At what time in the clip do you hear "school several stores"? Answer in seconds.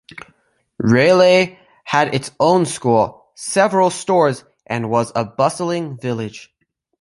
2.65-4.43